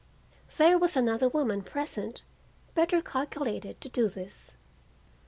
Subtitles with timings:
[0.57, 2.23] There was another woman present
[2.73, 4.53] better calculated to do this.